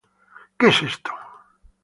[0.59, 1.13] Qué es esto?